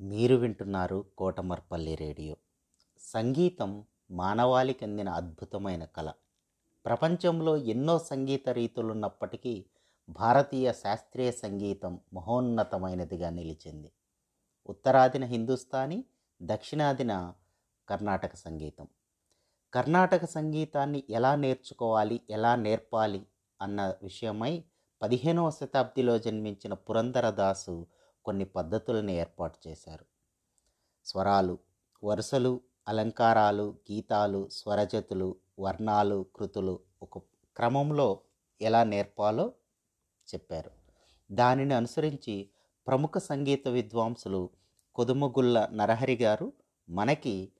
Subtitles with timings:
[0.00, 2.36] మీరు వింటున్నారు కోటమర్పల్లి రేడియో.
[3.00, 6.12] సంగీతం మానవాళికి అందిన అద్భుతమైన కళ.
[6.86, 9.64] ప్రపంచంలో ఎన్నో సంగీత రీతులున్నప్పటికీ
[10.08, 13.92] భారతీయ శాస్త్రీయ సంగీతం మహోన్నతమైనదిగా నిలిచింది.
[14.68, 16.04] ఉత్తరాదిన హిందుస్థానీ
[16.42, 17.34] దక్షిణాదిన
[17.88, 18.88] కర్ణాటక సంగీతం.
[19.74, 23.26] కర్ణాటక సంగీతాన్ని ఎలా నేర్చుకోవాలి ఎలా నేర్పాలి
[23.62, 24.64] అన్న విషయమై
[25.02, 27.86] పదిహేనవ శతాబ్దిలో జన్మించిన పురంధరదాసు
[28.24, 30.04] కొన్ని పద్ధతులను ఏర్పాటు చేశారు.
[31.06, 31.58] స్వరాలు
[32.04, 37.18] వరుసలు అలంకారాలు గీతాలు స్వరజతులు వర్ణాలు కృతులు ఒక
[37.56, 38.20] క్రమంలో
[38.62, 39.52] ఎలా నేర్పాలో
[40.34, 40.70] చెప్పారు.
[41.32, 42.50] దానిని అనుసరించి
[42.86, 44.50] ప్రముఖ సంగీత విద్వాంసులు
[44.94, 46.52] కొదుమగుళ్ళ నరహరి గారు
[46.90, 47.52] మనకి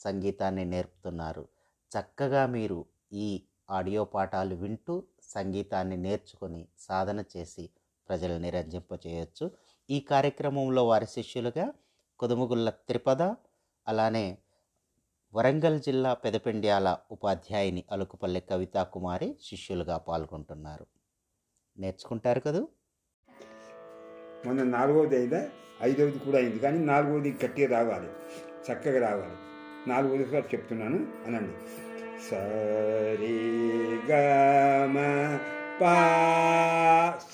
[0.00, 1.48] సంగీతాన్ని నేర్పుతున్నారు.
[1.92, 7.70] చక్కగా మీరు ఈ ఆడియో పాఠాలు వింటూ సంగీతాన్ని నేర్చుకొని సాధన చేసి
[8.08, 9.50] ప్రజల్ని రంజింపచేయవచ్చు
[9.90, 11.72] ఈ కార్యక్రమంలో వారి శిష్యులుగా
[12.18, 13.22] కొదుముగుళ్ళ త్రిపద
[13.88, 14.38] అలానే
[15.34, 20.86] వరంగల్ జిల్లా పెదపెండ్యాల ఉపాధ్యాయుని అలుకుపల్లె కవితా కుమారి శిష్యులుగా పాల్గొంటున్నారు.
[21.78, 22.68] నేర్చుకుంటారు కదూ?
[24.46, 25.48] మొన్న నాలుగవది అయిందా
[25.82, 28.08] ఐదవది కూడా అయింది కానీ నాలుగవది గట్టిగా రావాలి
[28.72, 29.36] చక్కగా రావాలి.
[29.90, 30.96] నాలుగవది కూడా చెప్తున్నాను
[31.26, 31.56] అనండి.
[32.30, 33.38] సరి
[34.10, 34.96] గమ
[35.80, 35.94] పా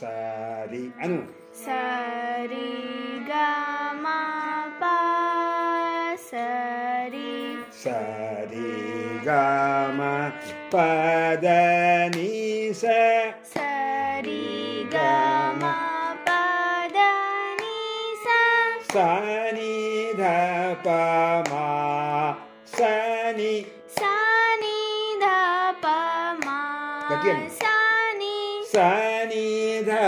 [0.01, 1.42] సరి అను.
[1.53, 10.33] Sari Gama Pa Sari Sari Gama
[10.73, 17.13] Pa Da Ni Sa Sari Gama Pa Da
[17.61, 18.41] Ni Sa
[18.89, 19.09] Sa
[19.53, 22.33] Ni Da Pa Ma
[22.65, 24.17] Sa Ni Sa
[24.57, 27.13] Ni Da Pa Ma
[27.53, 27.69] Sa
[28.17, 28.89] Ni Sa
[29.29, 29.99] Ni ध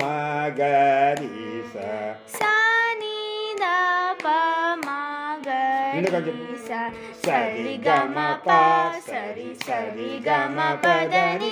[0.00, 1.62] मा गरि
[2.36, 3.64] सनि ध
[4.84, 5.00] मा
[6.26, 6.88] Giza
[7.24, 8.60] सरि ग म पा
[9.08, 11.50] सनि सलि ग म ग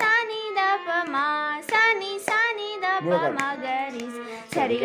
[0.00, 1.26] सनि द पमा
[1.70, 2.70] सनि सनि
[3.62, 4.08] दरि
[4.53, 4.79] స సా ని ధ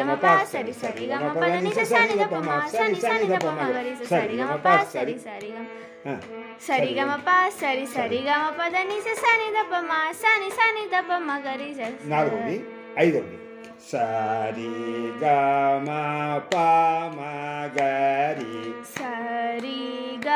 [2.25, 4.63] ప మా సా ని సా ని ధ ప మా గరి స సరి గమ ప
[4.93, 5.67] సరి సరి గమ
[6.07, 6.21] ఆ,
[6.61, 7.29] సరి గమ ప
[7.61, 10.87] సరి సరి గమ పద ని స సా ని ధ ప మా సా ని సా ని
[10.87, 12.65] ధ ప మా గరి స నాలుగవది
[12.99, 13.39] ఐదవది
[13.91, 14.69] సరి
[20.27, 20.29] గ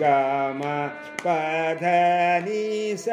[0.00, 0.60] गम
[1.24, 3.08] पधनि स।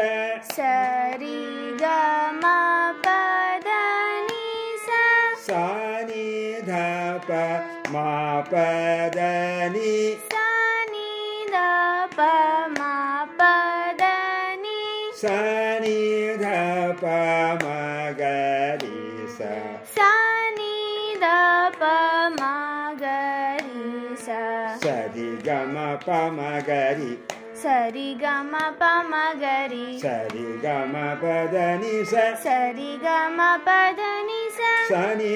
[0.52, 1.40] सरि
[1.82, 4.46] गम ग पदानि
[5.48, 6.72] सनि ध
[7.94, 9.96] मा पदानि
[10.34, 11.62] सनि ध
[12.18, 12.34] पा
[13.40, 14.82] पदानि
[15.22, 16.02] सनि
[16.42, 16.54] ध
[17.04, 17.20] पा
[18.20, 19.83] गनि सा।
[26.08, 27.12] पामागरि।
[27.64, 32.04] सरि गी सरि गी
[32.44, 32.98] सरि
[34.00, 35.36] गनि सा सनि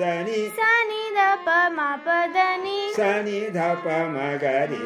[0.00, 3.87] धनि सनि మ పద ని స సరి గ మ పద ని స సని ధ ప
[4.13, 4.79] మ పద ని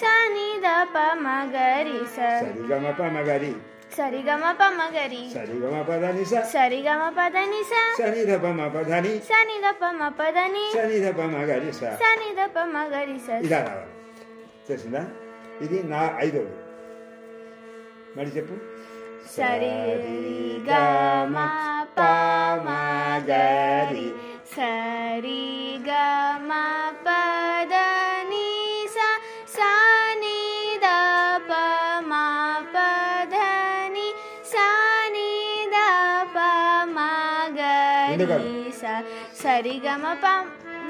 [0.00, 2.62] సా ని ధ ప మ పద ని సని ధ ప మ గరి స సా ని
[2.68, 5.90] ధ ప మ గరి స సరి గ మ ప మ గరి సరి గ మ ప
[5.98, 8.22] మ గరి సరి గ మ పద ని స సరి గ మ పద ని స సని
[8.30, 11.20] ధ ప మ పద ని సా ని ధ ప మ పద ని సని ధ ప
[11.34, 13.92] మ గరి స సా ని ధ ప మ గరి స ఇలా రావాలి
[14.68, 15.02] తెలిసిందా
[15.64, 16.56] ఇది నా ఐదవది
[18.16, 18.56] మరి చెప్పు
[19.34, 19.74] సరి
[20.68, 20.70] గ
[21.34, 21.36] మ
[21.96, 22.00] ప
[22.66, 22.68] మ
[23.30, 24.08] గరి
[24.54, 25.42] సరి
[38.22, 38.82] గరి స
[39.34, 40.26] సరి గ మ ప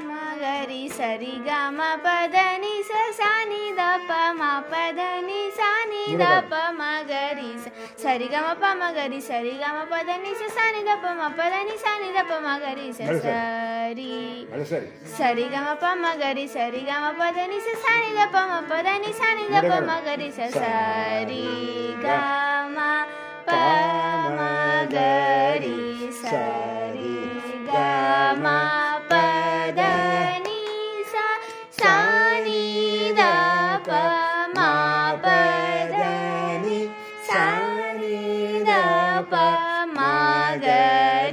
[0.09, 4.41] మ గరి సరి గ మ పద ని స సా ని ధ ప మ
[4.71, 6.81] పద ని సా ని ధ ప మ
[7.11, 7.65] గరి స
[8.03, 10.97] సరి గ మ ప మ గరి సరి గ మ పద ని స సా ని ధ
[11.03, 13.27] ప మ పద ని సా ని ధ ప మ గరి స మరి సరి.
[13.27, 14.13] సరి
[14.51, 14.87] మరి సరి
[15.17, 18.29] సరి గ మ ప మ గరి సరి గ మ పద ని స సా ని ధ
[18.33, 21.45] ప మ పద ని సా ని ధ ప మ గరి స సరి
[22.03, 22.07] గ
[22.75, 22.79] మ
[23.47, 23.51] ప
[24.37, 24.39] మ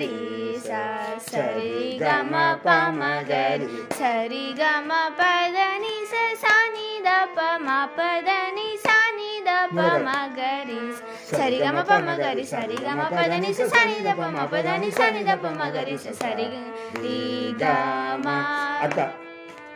[0.02, 0.10] గరి
[1.28, 1.72] సరి
[2.02, 3.68] గ మ ప మ గరి
[4.00, 8.28] సరి గ మ పద ని స సా ని ధ ప మ పద
[8.58, 10.80] ని సా ని ధ ప మ గరి
[11.32, 15.60] సరి గమ పమ గరి సరి గమ పదని స సని ద పమ పదని సని ద పమ
[15.76, 16.48] గరి సరి
[17.04, 17.20] రి
[17.62, 18.26] గమ
[18.86, 19.06] అట్లా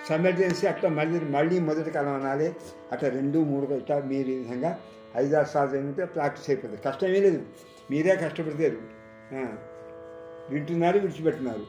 [0.09, 2.47] సమెర్జెన్సీ అట్లా మళ్ళీ మళ్ళీ మొదటి కాలం అనాలి
[2.91, 4.71] అట్లా రెండు మూడు ఇట్లా మీరు ఈ విధంగా
[5.15, 7.39] ఐదారు సార్లు చదివితే ప్రాక్టీస్ అయిపోతుంది కష్టమే లేదు
[7.89, 8.79] మీరే కష్టపడతారు
[9.33, 9.41] ఆ.
[10.49, 11.65] వింటున్నారు విడిచిపెట్టున్నారు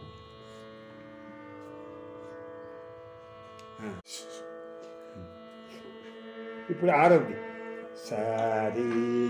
[3.80, 3.88] ఆ.
[6.70, 7.34] ఇప్పుడు ఆరోగ్య
[8.06, 8.88] సరి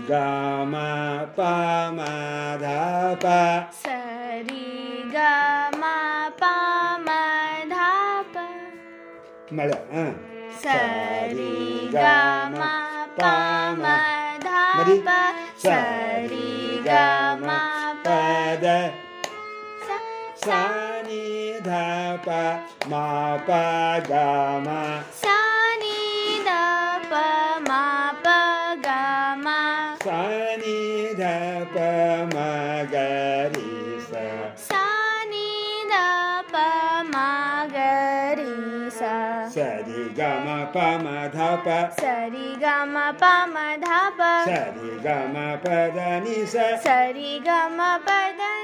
[0.09, 0.73] గమ
[1.37, 1.99] పమ
[2.61, 2.65] ధ
[3.23, 3.25] ప.
[3.83, 4.65] సరి
[5.07, 5.83] గమ
[6.41, 7.07] పమ
[7.65, 7.77] ధ
[8.33, 8.45] ప.
[9.53, 9.77] మళ్ళీ.
[10.63, 11.51] సరి
[11.95, 12.61] గమ
[13.19, 13.83] పమ
[14.37, 14.49] ధ
[14.79, 15.11] మరి ప.
[15.63, 16.47] సరి
[16.87, 17.47] గమ
[18.05, 18.65] పద
[20.47, 22.43] sani da pa
[22.91, 23.63] ma pa
[24.09, 24.27] ga
[24.65, 24.81] ma
[25.23, 26.63] sani da
[27.11, 27.25] pa
[27.69, 27.83] ma
[28.25, 28.39] pa
[28.85, 29.01] ga
[29.45, 29.59] ma
[30.05, 30.79] sani
[31.21, 31.35] da
[31.75, 31.91] pa
[32.35, 32.49] ma
[32.93, 33.09] ga
[33.53, 33.71] ri
[34.09, 34.25] sa
[34.69, 35.49] sani
[35.93, 36.07] da
[36.53, 36.67] pa
[37.13, 37.29] ma
[37.75, 37.91] ga
[38.39, 38.55] ri
[38.99, 39.15] sa
[39.55, 43.99] sa ri ga ma pa ma dha pa sa ri ga ma pa ma dha
[44.19, 48.56] pa sa ri ga ma pa da ni sa sa ri ga ma pa da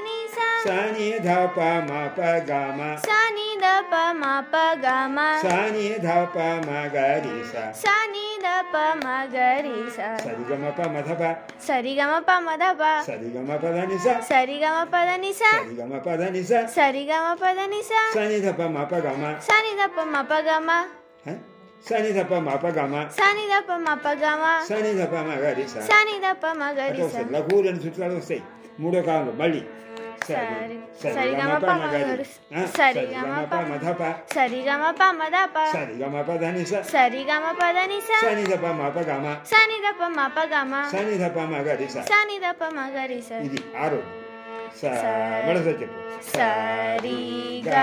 [0.64, 2.96] Sani dha pa ma pa ga ma.
[2.96, 5.36] Sani dha pa ma pa ga ma.
[5.44, 7.68] Sani dha pa ma ga ri sa.
[7.84, 10.16] Sani dha pa ma ga ri sa.
[10.16, 11.30] Sari ga ma pa ma dha pa.
[11.60, 12.92] Sari ga ma pa ma dha pa.
[13.04, 14.14] Sari ga ma pa dha ni sa.
[14.24, 15.52] Sari ga ma pa dha ni sa.
[15.52, 16.60] Sari ga ma pa dha ni sa.
[16.64, 18.00] Sari ga ma pa dha ni sa.
[18.16, 19.30] Sani dha pa ma pa ga ma.
[19.44, 20.78] Sani dha pa ma pa ga ma.
[21.28, 21.38] Huh?
[21.84, 23.04] Sani da pa ma pa ga ma.
[23.12, 24.64] Sani da pa ma pa ga ma.
[24.64, 25.84] Sani da pa ma ga ri sa.
[25.84, 27.20] Sani da pa ma ga ri sa.
[27.28, 28.40] Lagu dan sutra lo sei.
[28.80, 29.68] Mudah kalau balik.
[30.23, 33.15] గ మ మ ప ప మ మ గ గ రి రి ఆ, సరి సరి గ
[33.15, 34.03] గ మ మ ప ప మ ధ ప
[34.33, 37.21] సరి గ మ ప మ ధ ప సరి గ మ ప ధ ని స సరి
[37.23, 39.89] గ మ ప ద ని స సాని ధ ప మ ప గ మ సాని ద
[39.93, 42.71] ప మ ప గ మ సాని ధ ప మ గ రి స సాని ద ప
[42.71, 43.99] మ గ రి స ఇది ఆరో
[44.71, 45.97] స సరి- మరొక చెప్పు
[46.29, 47.19] సరి
[47.65, 47.75] గ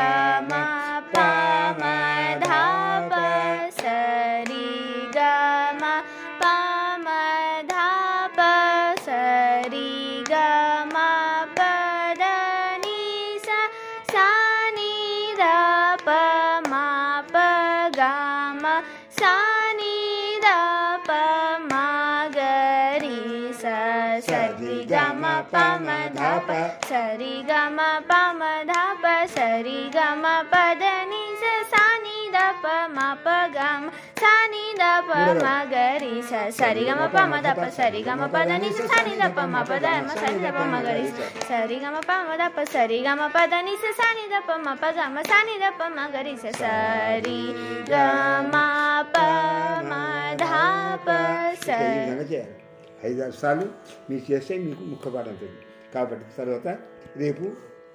[24.21, 25.87] சரி கம பம
[26.17, 26.49] தப
[26.89, 27.79] சரி கம
[28.09, 29.03] பம தப
[29.35, 32.65] சரி கம பத நிச சானி தப
[32.95, 33.25] மப
[33.55, 33.87] கம்
[34.21, 35.09] சானி தப
[35.41, 40.39] மகரி ச சரி கம பம தப சரி கம பத நிச சானி தப மப தர்ம சரி
[40.45, 41.05] தப மகரி
[41.49, 46.35] சரி கம பம தப சரி கம பத நிச சானி தப மப கம் சானி தப மகரி
[46.37, 47.39] ச சரி
[47.91, 48.55] கம
[49.15, 49.91] பம
[50.43, 51.07] தப
[51.67, 52.60] சரி
[53.03, 53.71] ఐదు ద ఐదారు సార్లు
[54.09, 55.37] మీరు చేస్తే మీకు ముఖపాఠం
[55.93, 56.67] కాబట్టి తర్వాత
[57.15, 57.51] రేపు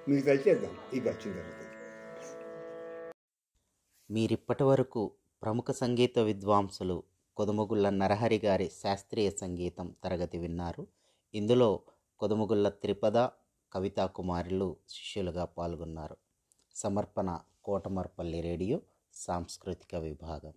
[0.09, 0.77] మీకు చేద్దాం.
[0.93, 1.53] ఇక వచ్చిన తర్వాత.
[4.11, 5.11] మీరిప్పటి వరకు
[5.43, 7.03] ప్రముఖ సంగీత విద్వాంసులు
[7.37, 10.87] కొదుమగుళ్ళ నరహరి గారి శాస్త్రీయ సంగీతం తరగతి విన్నారు.
[11.35, 11.79] ఇందులో
[12.19, 13.17] కొదుమగుళ్ళ త్రిపద
[13.73, 16.17] కవితా కుమారులు శిష్యులుగా పాల్గొన్నారు.
[16.75, 18.81] సమర్పణ కోటమర్పల్లి రేడియో
[19.13, 20.53] సాంస్కృతిక విభాగం.